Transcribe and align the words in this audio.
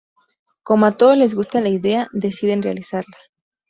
Como 0.63 0.87
a 0.87 0.97
todos 0.97 1.15
les 1.15 1.35
gusta 1.35 1.61
la 1.61 1.69
idea, 1.69 2.07
deciden 2.11 2.63
realizarla. 2.63 3.17